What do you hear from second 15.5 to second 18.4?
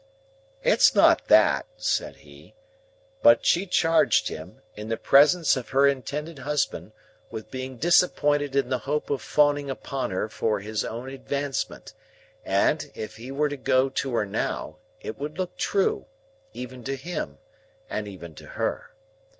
true—even to him—and even